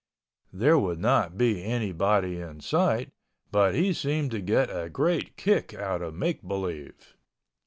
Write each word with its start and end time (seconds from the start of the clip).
There 0.51 0.79
would 0.79 0.97
not 0.97 1.37
be 1.37 1.63
anybody 1.63 2.39
in 2.39 2.61
sight, 2.61 3.11
but 3.51 3.75
he 3.75 3.93
seemed 3.93 4.31
to 4.31 4.41
get 4.41 4.71
a 4.75 4.89
great 4.89 5.37
kick 5.37 5.75
out 5.75 6.01
of 6.01 6.15
make 6.15 6.41
believe. 6.47 7.15